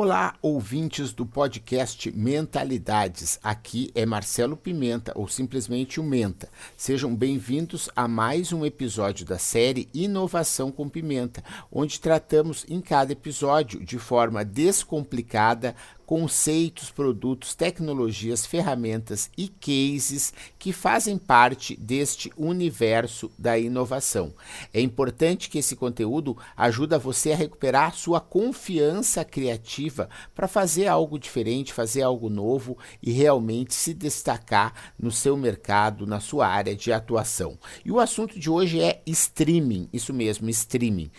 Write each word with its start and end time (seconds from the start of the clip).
Olá, 0.00 0.36
ouvintes 0.40 1.12
do 1.12 1.26
podcast 1.26 2.12
Mentalidades. 2.12 3.36
Aqui 3.42 3.90
é 3.96 4.06
Marcelo 4.06 4.56
Pimenta, 4.56 5.10
ou 5.16 5.26
simplesmente 5.26 5.98
o 5.98 6.04
Menta. 6.04 6.48
Sejam 6.76 7.12
bem-vindos 7.12 7.90
a 7.96 8.06
mais 8.06 8.52
um 8.52 8.64
episódio 8.64 9.26
da 9.26 9.38
série 9.38 9.88
Inovação 9.92 10.70
com 10.70 10.88
Pimenta, 10.88 11.42
onde 11.68 11.98
tratamos 11.98 12.64
em 12.68 12.80
cada 12.80 13.10
episódio, 13.10 13.84
de 13.84 13.98
forma 13.98 14.44
descomplicada, 14.44 15.74
conceitos, 16.08 16.90
produtos, 16.90 17.54
tecnologias, 17.54 18.46
ferramentas 18.46 19.30
e 19.36 19.46
cases 19.46 20.32
que 20.58 20.72
fazem 20.72 21.18
parte 21.18 21.76
deste 21.76 22.32
universo 22.34 23.30
da 23.38 23.58
inovação. 23.58 24.32
É 24.72 24.80
importante 24.80 25.50
que 25.50 25.58
esse 25.58 25.76
conteúdo 25.76 26.34
ajude 26.56 26.96
você 26.96 27.32
a 27.32 27.36
recuperar 27.36 27.94
sua 27.94 28.22
confiança 28.22 29.22
criativa 29.22 30.08
para 30.34 30.48
fazer 30.48 30.86
algo 30.86 31.18
diferente, 31.18 31.74
fazer 31.74 32.00
algo 32.00 32.30
novo 32.30 32.78
e 33.02 33.12
realmente 33.12 33.74
se 33.74 33.92
destacar 33.92 34.94
no 34.98 35.10
seu 35.10 35.36
mercado, 35.36 36.06
na 36.06 36.20
sua 36.20 36.48
área 36.48 36.74
de 36.74 36.90
atuação. 36.90 37.58
E 37.84 37.92
o 37.92 38.00
assunto 38.00 38.40
de 38.40 38.48
hoje 38.48 38.80
é 38.80 39.02
streaming, 39.04 39.90
isso 39.92 40.14
mesmo, 40.14 40.48
streaming 40.48 41.10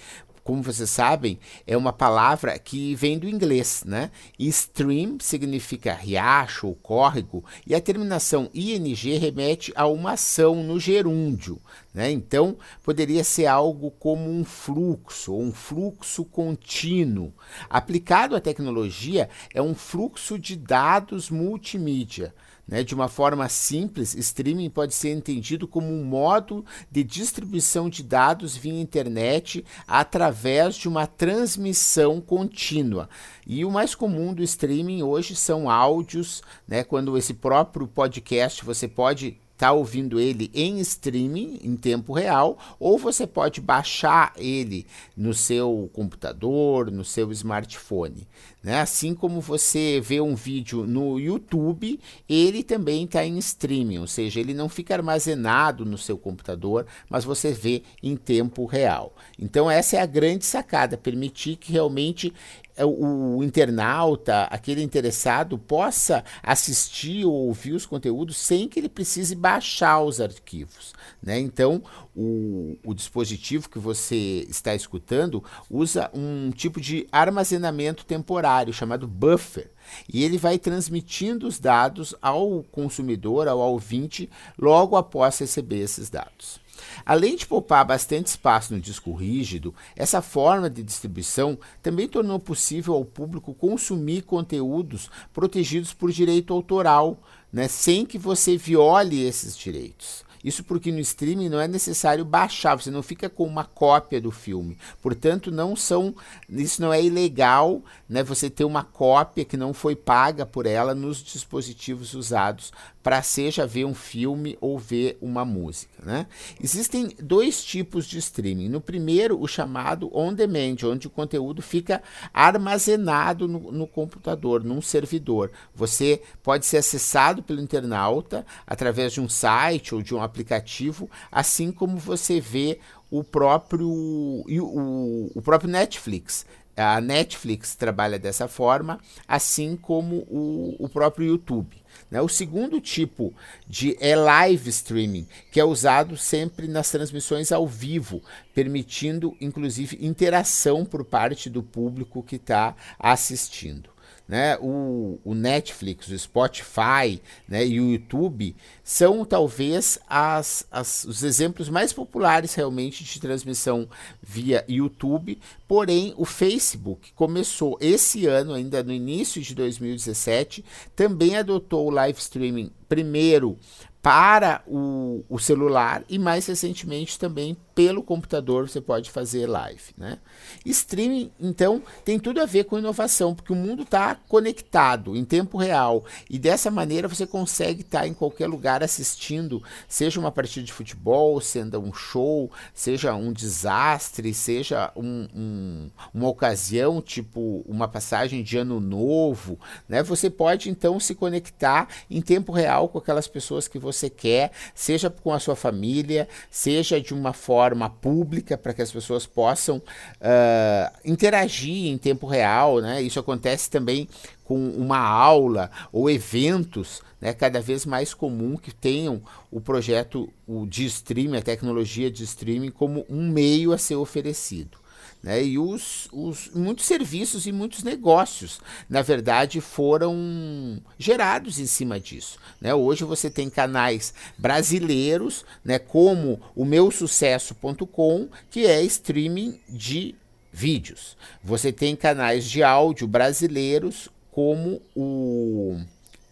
como 0.50 0.64
vocês 0.64 0.90
sabem, 0.90 1.40
é 1.68 1.78
uma 1.78 1.94
palavra 1.94 2.58
que 2.58 2.96
vem 2.96 3.20
do 3.20 3.30
inglês, 3.30 3.84
né? 3.86 4.10
stream 4.40 5.20
significa 5.20 5.94
riacho 5.94 6.66
ou 6.66 6.74
córrego 6.74 7.46
e 7.68 7.76
a 7.76 7.80
terminação 7.80 8.50
ing 8.52 8.96
remete 9.20 9.72
a 9.76 9.86
uma 9.86 10.14
ação 10.14 10.64
no 10.64 10.80
gerúndio, 10.80 11.62
né? 11.94 12.10
Então, 12.10 12.58
poderia 12.82 13.24
ser 13.24 13.46
algo 13.46 13.92
como 13.92 14.28
um 14.28 14.44
fluxo, 14.44 15.34
ou 15.34 15.44
um 15.44 15.54
fluxo 15.54 16.26
contínuo. 16.26 17.32
Aplicado 17.70 18.36
à 18.36 18.42
tecnologia, 18.42 19.30
é 19.54 19.62
um 19.62 19.76
fluxo 19.76 20.40
de 20.40 20.56
dados 20.56 21.30
multimídia. 21.30 22.34
Né? 22.70 22.84
De 22.84 22.94
uma 22.94 23.08
forma 23.08 23.50
simples, 23.50 24.14
streaming 24.14 24.70
pode 24.70 24.94
ser 24.94 25.10
entendido 25.10 25.68
como 25.68 25.88
um 25.88 26.04
modo 26.04 26.64
de 26.92 27.04
distribuição 27.04 27.90
de 27.90 28.04
dados 28.04 28.56
via 28.56 28.80
internet 28.80 29.66
através 29.88 30.76
de 30.76 30.88
uma 30.88 31.08
transmissão 31.08 32.22
contínua. 32.22 33.10
E 33.48 33.66
o 33.66 33.72
mais 33.72 33.96
comum 33.96 34.36
do 34.36 34.44
streaming 34.44 35.02
hoje 35.02 35.36
são 35.36 35.68
áudios, 35.68 36.44
né? 36.68 36.84
quando 36.84 37.18
esse 37.18 37.34
próprio 37.34 37.88
podcast 37.88 38.64
você 38.64 38.88
pode 38.88 39.40
está 39.60 39.74
ouvindo 39.74 40.22
ele 40.22 40.50
em 40.54 40.80
streaming, 40.80 41.60
em 41.62 41.76
tempo 41.76 42.14
real, 42.14 42.58
ou 42.80 42.98
você 42.98 43.28
pode 43.28 43.60
baixar 43.60 44.32
ele 44.38 44.88
no 45.18 45.34
seu 45.34 45.90
computador, 45.92 46.90
no 46.90 47.04
seu 47.04 47.30
smartphone. 47.34 48.26
Né? 48.64 48.80
Assim 48.80 49.14
como 49.14 49.42
você 49.42 50.00
vê 50.00 50.22
um 50.22 50.34
vídeo 50.34 50.88
no 50.88 51.20
YouTube, 51.20 52.00
ele 52.28 52.64
também 52.64 53.04
está 53.04 53.26
em 53.26 53.38
streaming, 53.38 54.00
ou 54.00 54.08
seja, 54.08 54.40
ele 54.40 54.54
não 54.54 54.70
fica 54.70 54.94
armazenado 54.94 55.84
no 55.84 55.98
seu 55.98 56.18
computador, 56.18 56.86
mas 57.10 57.26
você 57.26 57.52
vê 57.52 57.84
em 58.02 58.16
tempo 58.16 58.66
real. 58.66 59.14
Então, 59.38 59.70
essa 59.70 59.98
é 59.98 60.00
a 60.00 60.06
grande 60.06 60.46
sacada, 60.46 60.98
permitir 60.98 61.58
que 61.58 61.74
realmente 61.74 62.34
é, 62.80 62.86
o 62.86 63.44
internauta, 63.44 64.44
aquele 64.44 64.82
interessado, 64.82 65.58
possa 65.58 66.24
assistir 66.42 67.26
ou 67.26 67.34
ouvir 67.34 67.74
os 67.74 67.86
conteúdos 67.86 68.38
sem 68.38 68.70
que 68.70 68.80
ele 68.80 68.88
precise 68.88 69.36
baixar 69.36 70.02
os 70.02 70.22
arquivos. 70.22 70.94
Né? 71.22 71.38
Então, 71.38 71.84
o, 72.16 72.78
o 72.86 72.94
dispositivo 72.94 73.70
que 73.70 73.78
você 73.78 74.46
está 74.50 74.74
escutando 74.74 75.44
usa 75.70 76.10
um 76.14 76.52
tipo 76.52 76.80
de 76.80 77.06
armazenamento 77.12 78.06
temporário 78.06 78.72
chamado 78.72 79.06
buffer. 79.06 79.70
E 80.08 80.24
ele 80.24 80.38
vai 80.38 80.58
transmitindo 80.58 81.48
os 81.48 81.60
dados 81.60 82.16
ao 82.22 82.64
consumidor, 82.72 83.50
ao 83.50 83.60
ouvinte, 83.60 84.30
logo 84.58 84.96
após 84.96 85.38
receber 85.38 85.80
esses 85.80 86.10
dados. 86.10 86.62
Além 87.06 87.36
de 87.36 87.46
poupar 87.46 87.86
bastante 87.86 88.28
espaço 88.28 88.74
no 88.74 88.80
disco 88.80 89.14
rígido, 89.14 89.74
essa 89.96 90.22
forma 90.22 90.70
de 90.70 90.84
distribuição 90.84 91.58
também 91.82 92.08
tornou 92.08 92.40
possível 92.40 92.94
ao 92.94 93.06
público 93.06 93.54
consumir 93.54 94.24
conteúdos 94.24 95.10
protegidos 95.34 95.94
por 95.94 96.12
direito 96.12 96.54
autoral, 96.54 97.22
né, 97.52 97.68
sem 97.68 98.06
que 98.06 98.18
você 98.18 98.58
viole 98.58 99.22
esses 99.24 99.58
direitos. 99.58 100.28
Isso 100.44 100.64
porque 100.64 100.92
no 100.92 101.00
streaming 101.00 101.50
não 101.50 101.60
é 101.60 101.68
necessário 101.68 102.24
baixar, 102.24 102.76
você 102.76 102.90
não 102.90 103.04
fica 103.04 103.30
com 103.30 103.44
uma 103.44 103.66
cópia 103.66 104.22
do 104.22 104.32
filme. 104.32 104.78
Portanto, 105.02 105.52
não 105.52 105.76
são, 105.76 106.16
isso 106.50 106.82
não 106.82 106.94
é 106.94 107.04
ilegal, 107.04 107.82
né? 108.08 108.24
Você 108.24 108.50
ter 108.50 108.64
uma 108.64 108.84
cópia 108.84 109.44
que 109.44 109.58
não 109.58 109.74
foi 109.74 109.96
paga 109.96 110.46
por 110.46 110.66
ela 110.66 110.96
nos 110.96 111.22
dispositivos 111.22 112.14
usados 112.14 112.72
para 113.02 113.22
seja 113.24 113.66
ver 113.66 113.86
um 113.86 113.94
filme 113.94 114.58
ou 114.60 114.78
ver 114.78 115.18
uma 115.22 115.46
música, 115.46 116.04
né? 116.04 116.28
Existem 116.62 117.16
dois 117.22 117.64
tipos 117.64 118.06
de 118.06 118.18
streaming. 118.18 118.68
No 118.68 118.82
primeiro, 118.82 119.42
o 119.42 119.48
chamado 119.48 120.10
on 120.14 120.34
demand, 120.34 120.76
onde 120.84 121.08
o 121.08 121.10
conteúdo 121.10 121.62
fica 121.62 122.04
armazenado 122.34 123.48
no, 123.48 123.72
no 123.72 123.88
computador, 123.88 124.64
num 124.64 124.82
servidor. 124.82 125.52
Você 125.74 126.22
pode 126.44 126.66
ser 126.66 126.78
acessado 126.78 127.42
pelo 127.42 127.62
internauta 127.62 128.46
através 128.68 129.14
de 129.14 129.22
um 129.22 129.30
site 129.30 129.96
ou 129.96 130.02
de 130.02 130.14
um 130.14 130.22
aplicativo, 130.22 131.10
assim 131.32 131.72
como 131.72 131.98
você 131.98 132.40
vê 132.42 132.80
o 133.10 133.24
próprio, 133.24 133.90
o, 133.90 135.32
o 135.34 135.42
próprio 135.42 135.70
Netflix. 135.70 136.46
A 136.82 137.02
Netflix 137.02 137.76
trabalha 137.76 138.18
dessa 138.18 138.48
forma, 138.48 139.00
assim 139.28 139.76
como 139.76 140.26
o, 140.30 140.76
o 140.80 140.90
próprio 140.90 141.28
YouTube. 141.28 141.78
Né? 142.10 142.22
O 142.22 142.30
segundo 142.30 142.80
tipo 142.80 143.34
de 143.68 143.98
é 144.00 144.16
live 144.16 144.70
streaming, 144.70 145.28
que 145.52 145.60
é 145.60 145.66
usado 145.66 146.16
sempre 146.16 146.68
nas 146.68 146.90
transmissões 146.90 147.52
ao 147.52 147.68
vivo, 147.68 148.22
permitindo 148.54 149.36
inclusive 149.42 149.98
interação 150.00 150.86
por 150.86 151.04
parte 151.04 151.50
do 151.50 151.62
público 151.62 152.24
que 152.24 152.38
está 152.38 152.76
assistindo 153.00 153.90
né, 154.30 154.60
o, 154.62 155.20
o, 155.26 155.34
Netflix, 155.34 156.08
o 156.08 156.20
Spotify 156.20 157.20
né, 157.48 157.66
e 157.66 157.80
o 157.82 157.94
YouTube 157.94 158.56
são 158.84 159.26
talvez 159.26 159.98
as, 160.08 160.68
as, 160.72 161.04
os 161.04 161.24
exemplos 161.24 161.68
mais 161.68 161.92
populares 161.92 162.54
realmente 162.54 163.04
de 163.04 163.20
transmissão 163.20 163.90
via 164.22 164.64
YouTube. 164.70 165.40
Porém, 165.68 166.14
o 166.16 166.26
Facebook 166.26 167.12
começou 167.14 167.76
esse 167.82 168.28
ano, 168.28 168.54
ainda 168.54 168.84
no 168.84 168.94
início 168.94 169.42
de 169.42 169.56
2017, 169.56 170.64
também 170.96 171.36
adotou 171.36 171.88
o 171.88 171.92
live 171.92 172.20
streaming 172.20 172.72
primeiro 172.88 173.58
para 174.02 174.62
o, 174.66 175.26
o, 175.28 175.38
celular 175.38 176.04
e 176.08 176.18
mais 176.18 176.46
recentemente 176.46 177.20
também 177.20 177.58
pelo 177.76 178.02
computador 178.02 178.70
você 178.70 178.80
pode 178.80 179.12
fazer 179.12 179.46
live. 179.46 179.94
Né? 179.98 180.20
Streaming, 180.66 181.32
então, 181.40 181.82
tem 182.06 182.18
tudo 182.18 182.42
a 182.42 182.46
ver 182.46 182.64
com 182.64 182.80
inovação, 182.80 183.36
porque 183.36 183.52
o 183.52 183.56
mundo 183.56 183.84
está 183.84 184.16
conectado 184.16 185.16
em 185.16 185.26
tempo 185.26 185.58
real 185.58 186.06
e 186.30 186.40
dessa 186.40 186.72
maneira 186.72 187.10
você 187.10 187.28
consegue 187.28 187.82
estar 187.82 188.02
tá 188.02 188.08
em 188.08 188.14
qualquer 188.14 188.48
lugar 188.48 188.82
assistindo, 188.82 189.62
seja 189.88 190.20
uma 190.20 190.32
partida 190.32 190.66
de 190.66 190.74
futebol, 190.74 191.40
seja 191.42 191.78
um 191.78 191.94
show, 191.94 192.50
seja 192.74 193.14
um 193.16 193.34
desastre, 193.34 194.34
seja 194.34 194.92
um, 194.96 195.28
um, 195.36 195.92
uma 196.14 196.30
ocasião, 196.30 197.02
tipo 197.02 197.66
uma 197.68 197.88
passagem 197.88 198.44
de 198.44 198.58
ano 198.58 198.80
novo. 198.80 199.60
Né? 199.90 200.02
Você 200.04 200.30
pode 200.30 200.70
então 200.70 201.00
se 201.02 201.14
conectar 201.14 201.88
em 202.10 202.22
tempo 202.22 202.54
real 202.54 202.88
com 202.88 202.98
aquelas 202.98 203.28
pessoas 203.28 203.68
que 203.68 203.78
você 203.78 203.89
você 203.92 204.10
quer, 204.10 204.52
seja 204.74 205.10
com 205.10 205.34
a 205.34 205.40
sua 205.40 205.56
família, 205.56 206.28
seja 206.50 207.00
de 207.00 207.14
uma 207.14 207.34
forma 207.34 207.90
pública 207.90 208.58
para 208.58 208.74
que 208.74 208.82
as 208.82 208.92
pessoas 208.92 209.26
possam 209.26 209.78
uh, 209.78 211.00
interagir 211.04 211.88
em 211.88 211.98
tempo 211.98 212.28
real, 212.28 212.80
né? 212.80 213.02
Isso 213.02 213.20
acontece 213.20 213.70
também 213.70 214.08
com 214.44 214.70
uma 214.70 214.98
aula 214.98 215.70
ou 215.92 216.10
eventos, 216.10 217.04
né, 217.22 217.34
cada 217.34 217.62
vez 217.62 217.86
mais 217.86 218.16
comum 218.16 218.58
que 218.58 218.74
tenham 218.74 219.22
o 219.52 219.62
projeto 219.62 220.28
o 220.48 220.66
de 220.66 220.86
streaming, 220.86 221.38
a 221.38 221.42
tecnologia 221.44 222.10
de 222.10 222.24
streaming 222.24 222.72
como 222.72 223.06
um 223.08 223.30
meio 223.30 223.72
a 223.72 223.78
ser 223.78 223.96
oferecido. 223.96 224.79
Né? 225.22 225.44
E 225.44 225.60
os, 225.60 226.08
os, 226.12 226.50
muitos 226.54 226.86
serviços 226.86 227.46
e 227.46 227.52
muitos 227.52 227.84
negócios, 227.84 228.60
na 228.90 229.02
verdade, 229.02 229.60
foram 229.60 230.82
gerados 230.98 231.60
em 231.60 231.66
cima 231.66 232.00
disso. 232.00 232.40
Né? 232.62 232.74
Hoje 232.74 233.04
você 233.04 233.30
tem 233.30 233.50
canais 233.50 234.14
brasileiros, 234.38 235.44
né, 235.64 235.78
como 235.78 236.42
o 236.56 236.64
meusucesso.com, 236.64 238.30
que 238.50 238.66
é 238.66 238.82
streaming 238.84 239.60
de 239.68 240.16
vídeos. 240.52 241.18
Você 241.44 241.72
tem 241.72 241.96
canais 241.96 242.46
de 242.46 242.64
áudio 242.64 243.08
brasileiros, 243.08 244.10
como 244.32 244.82
o. 244.96 245.78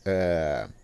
Uh, 0.05 0.77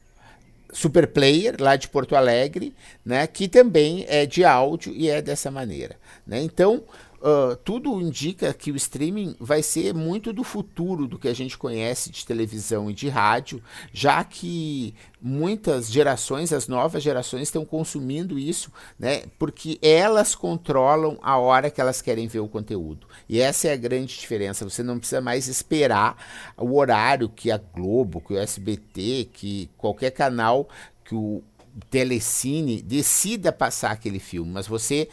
Super 0.73 1.07
Player, 1.07 1.55
lá 1.59 1.75
de 1.75 1.87
Porto 1.87 2.15
Alegre, 2.15 2.73
né, 3.05 3.27
que 3.27 3.47
também 3.47 4.05
é 4.09 4.25
de 4.25 4.43
áudio 4.43 4.91
e 4.91 5.07
é 5.07 5.21
dessa 5.21 5.51
maneira. 5.51 5.95
Né? 6.25 6.41
Então, 6.41 6.83
uh, 7.23 7.55
tudo 7.63 8.01
indica 8.01 8.53
que 8.53 8.71
o 8.71 8.75
streaming 8.75 9.35
vai 9.39 9.63
ser 9.63 9.93
muito 9.93 10.33
do 10.33 10.43
futuro 10.43 11.07
do 11.07 11.17
que 11.17 11.29
a 11.29 11.33
gente 11.33 11.57
conhece 11.57 12.11
de 12.11 12.25
televisão 12.25 12.91
e 12.91 12.93
de 12.93 13.07
rádio, 13.07 13.63
já 13.93 14.23
que 14.23 14.93
muitas 15.21 15.89
gerações, 15.89 16.51
as 16.51 16.67
novas 16.67 17.01
gerações, 17.01 17.43
estão 17.43 17.63
consumindo 17.63 18.37
isso, 18.37 18.71
né? 18.99 19.23
Porque 19.39 19.79
elas 19.81 20.35
controlam 20.35 21.17
a 21.23 21.37
hora 21.37 21.71
que 21.71 21.79
elas 21.79 22.01
querem 22.01 22.27
ver 22.27 22.39
o 22.39 22.47
conteúdo. 22.47 23.07
E 23.29 23.39
essa 23.39 23.69
é 23.69 23.73
a 23.73 23.77
grande 23.77 24.19
diferença. 24.19 24.69
Você 24.69 24.83
não 24.83 24.99
precisa 24.99 25.21
mais 25.21 25.47
esperar 25.47 26.17
o 26.57 26.77
horário 26.77 27.29
que 27.29 27.49
a 27.49 27.57
Globo, 27.57 28.19
que 28.19 28.33
o 28.33 28.37
SBT, 28.37 29.29
que 29.31 29.69
qualquer 29.77 30.11
canal 30.11 30.67
que 31.05 31.15
o 31.15 31.41
Telecine 31.89 32.81
decida 32.81 33.51
passar 33.51 33.91
aquele 33.91 34.19
filme, 34.19 34.51
mas 34.51 34.67
você 34.67 35.09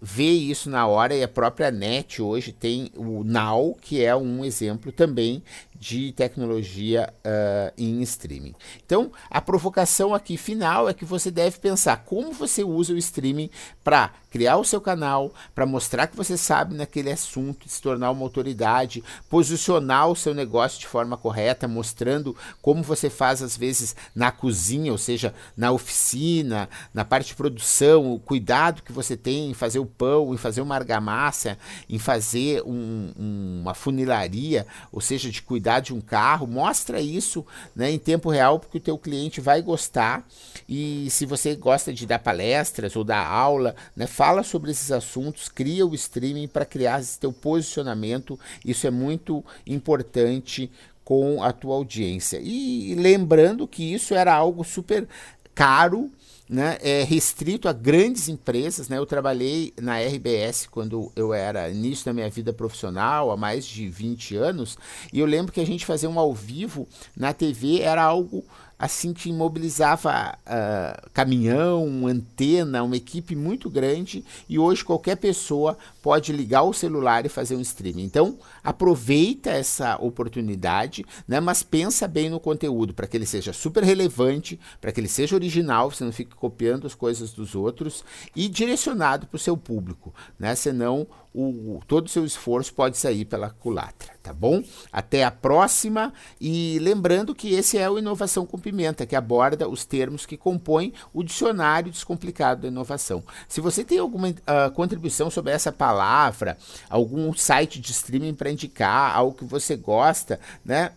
vê 0.00 0.30
isso 0.30 0.70
na 0.70 0.86
hora 0.86 1.14
e 1.14 1.22
a 1.22 1.28
própria 1.28 1.70
NET 1.70 2.22
hoje 2.22 2.52
tem 2.52 2.90
o 2.96 3.22
Now, 3.22 3.76
que 3.80 4.02
é 4.02 4.16
um 4.16 4.44
exemplo 4.44 4.90
também 4.90 5.42
de 5.80 6.12
tecnologia 6.12 7.12
uh, 7.24 7.72
em 7.76 8.02
streaming. 8.02 8.54
Então, 8.84 9.10
a 9.30 9.40
provocação 9.40 10.14
aqui 10.14 10.36
final 10.36 10.90
é 10.90 10.94
que 10.94 11.06
você 11.06 11.30
deve 11.30 11.58
pensar 11.58 12.04
como 12.04 12.32
você 12.32 12.62
usa 12.62 12.92
o 12.92 12.98
streaming 12.98 13.48
para 13.82 14.12
criar 14.30 14.58
o 14.58 14.64
seu 14.64 14.78
canal, 14.78 15.32
para 15.54 15.64
mostrar 15.64 16.06
que 16.06 16.16
você 16.16 16.36
sabe 16.36 16.74
naquele 16.74 17.10
assunto, 17.10 17.66
se 17.66 17.80
tornar 17.80 18.10
uma 18.10 18.22
autoridade, 18.22 19.02
posicionar 19.30 20.08
o 20.08 20.16
seu 20.16 20.34
negócio 20.34 20.78
de 20.78 20.86
forma 20.86 21.16
correta, 21.16 21.66
mostrando 21.66 22.36
como 22.60 22.82
você 22.82 23.08
faz 23.08 23.42
às 23.42 23.56
vezes 23.56 23.96
na 24.14 24.30
cozinha, 24.30 24.92
ou 24.92 24.98
seja, 24.98 25.34
na 25.56 25.72
oficina, 25.72 26.68
na 26.92 27.06
parte 27.06 27.28
de 27.28 27.34
produção, 27.34 28.12
o 28.12 28.20
cuidado 28.20 28.82
que 28.82 28.92
você 28.92 29.16
tem 29.16 29.50
em 29.50 29.54
fazer 29.54 29.78
o 29.78 29.89
pão, 29.90 30.32
em 30.32 30.36
fazer 30.36 30.60
uma 30.60 30.74
argamassa, 30.74 31.58
em 31.88 31.98
fazer 31.98 32.62
um, 32.62 33.12
um, 33.18 33.60
uma 33.62 33.74
funilaria, 33.74 34.66
ou 34.90 35.00
seja, 35.00 35.30
de 35.30 35.42
cuidar 35.42 35.80
de 35.80 35.92
um 35.92 36.00
carro, 36.00 36.46
mostra 36.46 37.00
isso 37.00 37.44
né, 37.74 37.90
em 37.90 37.98
tempo 37.98 38.30
real, 38.30 38.58
porque 38.58 38.78
o 38.78 38.80
teu 38.80 38.96
cliente 38.96 39.40
vai 39.40 39.60
gostar. 39.60 40.26
E 40.68 41.08
se 41.10 41.26
você 41.26 41.54
gosta 41.54 41.92
de 41.92 42.06
dar 42.06 42.20
palestras 42.20 42.94
ou 42.96 43.04
dar 43.04 43.26
aula, 43.26 43.74
né, 43.96 44.06
fala 44.06 44.42
sobre 44.42 44.70
esses 44.70 44.92
assuntos, 44.92 45.48
cria 45.48 45.86
o 45.86 45.94
streaming 45.94 46.48
para 46.48 46.64
criar 46.64 47.00
esse 47.00 47.18
teu 47.18 47.32
posicionamento. 47.32 48.38
Isso 48.64 48.86
é 48.86 48.90
muito 48.90 49.44
importante 49.66 50.70
com 51.04 51.42
a 51.42 51.52
tua 51.52 51.74
audiência. 51.74 52.38
E 52.40 52.94
lembrando 52.94 53.66
que 53.66 53.92
isso 53.92 54.14
era 54.14 54.32
algo 54.32 54.62
super 54.62 55.08
caro 55.54 56.08
né, 56.50 56.78
é 56.80 57.04
restrito 57.04 57.68
a 57.68 57.72
grandes 57.72 58.28
empresas. 58.28 58.88
Né? 58.88 58.98
Eu 58.98 59.06
trabalhei 59.06 59.72
na 59.80 60.00
RBS 60.00 60.66
quando 60.68 61.12
eu 61.14 61.32
era 61.32 61.70
início 61.70 62.04
da 62.04 62.12
minha 62.12 62.28
vida 62.28 62.52
profissional, 62.52 63.30
há 63.30 63.36
mais 63.36 63.64
de 63.64 63.88
20 63.88 64.34
anos, 64.34 64.76
e 65.12 65.20
eu 65.20 65.26
lembro 65.26 65.52
que 65.52 65.60
a 65.60 65.66
gente 65.66 65.86
fazer 65.86 66.08
um 66.08 66.18
ao 66.18 66.34
vivo 66.34 66.88
na 67.16 67.32
TV 67.32 67.80
era 67.80 68.02
algo 68.02 68.44
assim 68.80 69.12
que 69.12 69.28
imobilizava 69.28 70.38
uh, 70.46 71.10
caminhão, 71.12 72.06
antena, 72.06 72.82
uma 72.82 72.96
equipe 72.96 73.36
muito 73.36 73.68
grande 73.68 74.24
e 74.48 74.58
hoje 74.58 74.82
qualquer 74.82 75.16
pessoa 75.16 75.76
pode 76.02 76.32
ligar 76.32 76.62
o 76.62 76.72
celular 76.72 77.26
e 77.26 77.28
fazer 77.28 77.56
um 77.56 77.60
streaming. 77.60 78.04
Então 78.04 78.38
aproveita 78.64 79.50
essa 79.50 79.98
oportunidade, 80.00 81.04
né, 81.28 81.40
mas 81.40 81.62
pensa 81.62 82.08
bem 82.08 82.30
no 82.30 82.40
conteúdo 82.40 82.94
para 82.94 83.06
que 83.06 83.18
ele 83.18 83.26
seja 83.26 83.52
super 83.52 83.84
relevante, 83.84 84.58
para 84.80 84.90
que 84.90 84.98
ele 84.98 85.08
seja 85.08 85.36
original, 85.36 85.90
você 85.90 86.02
não 86.02 86.12
fique 86.12 86.34
copiando 86.34 86.86
as 86.86 86.94
coisas 86.94 87.32
dos 87.32 87.54
outros 87.54 88.02
e 88.34 88.48
direcionado 88.48 89.26
para 89.26 89.36
o 89.36 89.38
seu 89.38 89.58
público, 89.58 90.14
né? 90.38 90.54
Senão 90.54 91.06
o, 91.34 91.80
todo 91.86 92.06
o 92.06 92.10
seu 92.10 92.24
esforço 92.24 92.74
pode 92.74 92.96
sair 92.96 93.24
pela 93.24 93.50
culatra, 93.50 94.12
tá 94.22 94.32
bom? 94.32 94.62
Até 94.92 95.24
a 95.24 95.30
próxima 95.30 96.12
e 96.40 96.78
lembrando 96.80 97.34
que 97.34 97.54
esse 97.54 97.78
é 97.78 97.88
o 97.88 97.98
Inovação 97.98 98.44
com 98.44 98.58
Pimenta, 98.58 99.06
que 99.06 99.14
aborda 99.14 99.68
os 99.68 99.84
termos 99.84 100.26
que 100.26 100.36
compõem 100.36 100.92
o 101.12 101.22
dicionário 101.22 101.92
descomplicado 101.92 102.62
da 102.62 102.68
inovação. 102.68 103.22
Se 103.48 103.60
você 103.60 103.84
tem 103.84 103.98
alguma 103.98 104.28
uh, 104.30 104.70
contribuição 104.74 105.30
sobre 105.30 105.52
essa 105.52 105.70
palavra, 105.70 106.58
algum 106.88 107.32
site 107.32 107.80
de 107.80 107.92
streaming 107.92 108.34
para 108.34 108.50
indicar, 108.50 109.14
algo 109.14 109.36
que 109.36 109.44
você 109.44 109.76
gosta, 109.76 110.40
né? 110.64 110.92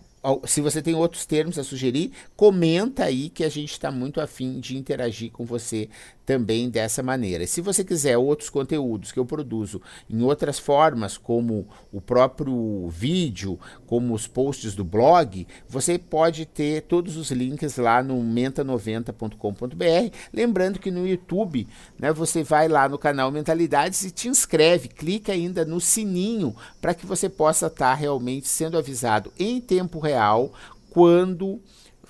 Se 0.46 0.62
você 0.62 0.82
tem 0.82 0.96
outros 0.96 1.26
termos 1.26 1.60
a 1.60 1.64
sugerir, 1.64 2.12
comenta 2.36 3.04
aí 3.04 3.30
que 3.30 3.44
a 3.44 3.50
gente 3.50 3.74
está 3.74 3.92
muito 3.92 4.22
afim 4.22 4.60
de 4.60 4.78
interagir 4.78 5.32
com 5.32 5.46
você 5.46 5.90
também 6.26 6.70
dessa 6.70 7.04
maneira. 7.04 7.46
Se 7.46 7.60
você 7.60 7.84
quiser 7.84 8.18
outros 8.18 8.50
conteúdos 8.50 9.12
que 9.12 9.20
eu 9.20 9.26
produzo 9.26 9.82
em 10.10 10.22
outras 10.22 10.58
formas, 10.58 11.18
como 11.18 11.68
o 11.92 12.00
próprio 12.00 12.88
vídeo, 12.88 13.60
como 13.86 14.14
os 14.14 14.26
posts 14.26 14.74
do 14.74 14.86
blog, 14.86 15.46
você 15.68 15.98
pode 15.98 16.46
ter 16.46 16.84
todos 16.84 17.18
os 17.18 17.30
links 17.32 17.76
lá 17.76 18.02
no 18.02 18.16
menta90.com.br. 18.22 20.16
Lembrando 20.32 20.80
que 20.80 20.90
no 20.90 21.06
YouTube, 21.06 21.68
né, 22.00 22.14
você 22.14 22.44
vai 22.44 22.70
lá 22.70 22.88
no 22.88 22.98
canal 22.98 23.30
Mentalidades 23.30 24.04
e 24.04 24.12
te 24.12 24.30
inscreve, 24.30 24.88
clica 24.88 25.34
ainda 25.34 25.66
no 25.66 25.82
sininho 25.82 26.56
para 26.80 26.94
que 26.94 27.06
você 27.06 27.28
possa 27.28 27.68
estar 27.68 27.90
tá 27.90 27.94
realmente 27.94 28.48
sendo 28.48 28.78
avisado 28.78 29.34
em 29.38 29.60
tempo 29.60 30.00
real 30.00 30.13
real 30.14 30.54
quando 30.92 31.60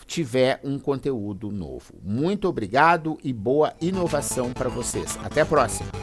tiver 0.05 0.59
um 0.63 0.77
conteúdo 0.77 1.49
novo. 1.51 1.93
Muito 2.03 2.47
obrigado 2.47 3.17
e 3.23 3.31
boa 3.31 3.73
inovação 3.81 4.51
para 4.51 4.69
vocês. 4.69 5.17
Até 5.23 5.41
a 5.41 5.45
próxima! 5.45 6.02